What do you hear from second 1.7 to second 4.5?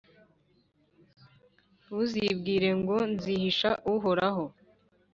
Ntuzibwire ngo «Nzihisha Uhoraho,